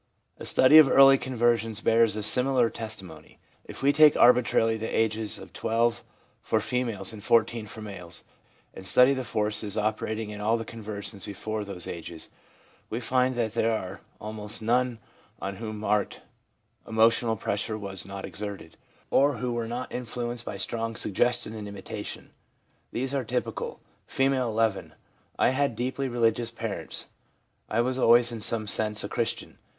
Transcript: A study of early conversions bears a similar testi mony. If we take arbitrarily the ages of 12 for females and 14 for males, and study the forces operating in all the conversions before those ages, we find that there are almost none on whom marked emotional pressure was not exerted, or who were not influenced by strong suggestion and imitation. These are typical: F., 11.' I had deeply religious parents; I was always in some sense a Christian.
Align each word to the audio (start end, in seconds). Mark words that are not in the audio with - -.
A 0.37 0.47
study 0.47 0.79
of 0.79 0.89
early 0.89 1.19
conversions 1.19 1.79
bears 1.81 2.15
a 2.15 2.23
similar 2.23 2.71
testi 2.71 3.03
mony. 3.03 3.37
If 3.65 3.83
we 3.83 3.93
take 3.93 4.17
arbitrarily 4.17 4.75
the 4.75 4.87
ages 4.89 5.37
of 5.37 5.53
12 5.53 6.03
for 6.41 6.59
females 6.59 7.13
and 7.13 7.23
14 7.23 7.67
for 7.67 7.83
males, 7.83 8.23
and 8.73 8.87
study 8.87 9.13
the 9.13 9.23
forces 9.23 9.77
operating 9.77 10.31
in 10.31 10.41
all 10.41 10.57
the 10.57 10.65
conversions 10.65 11.27
before 11.27 11.63
those 11.63 11.85
ages, 11.85 12.29
we 12.89 12.99
find 12.99 13.35
that 13.35 13.53
there 13.53 13.71
are 13.77 14.01
almost 14.19 14.59
none 14.59 14.97
on 15.39 15.57
whom 15.57 15.77
marked 15.77 16.21
emotional 16.87 17.35
pressure 17.35 17.77
was 17.77 18.03
not 18.03 18.25
exerted, 18.25 18.77
or 19.11 19.37
who 19.37 19.53
were 19.53 19.67
not 19.67 19.93
influenced 19.93 20.45
by 20.45 20.57
strong 20.57 20.95
suggestion 20.95 21.53
and 21.53 21.67
imitation. 21.67 22.31
These 22.91 23.13
are 23.13 23.23
typical: 23.23 23.81
F., 24.09 24.19
11.' 24.19 24.95
I 25.37 25.49
had 25.49 25.75
deeply 25.75 26.07
religious 26.07 26.49
parents; 26.49 27.07
I 27.69 27.81
was 27.81 27.99
always 27.99 28.31
in 28.31 28.41
some 28.41 28.65
sense 28.65 29.03
a 29.03 29.07
Christian. 29.07 29.59